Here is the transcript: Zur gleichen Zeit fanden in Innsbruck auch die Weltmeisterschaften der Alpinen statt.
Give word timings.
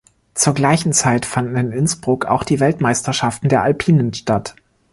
Zur 0.33 0.55
gleichen 0.55 0.93
Zeit 0.93 1.27
fanden 1.27 1.55
in 1.57 1.71
Innsbruck 1.71 2.25
auch 2.25 2.43
die 2.43 2.59
Weltmeisterschaften 2.59 3.49
der 3.49 3.61
Alpinen 3.61 4.11
statt. 4.15 4.55